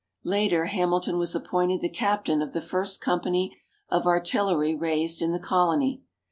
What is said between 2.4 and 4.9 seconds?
of the first company of artillery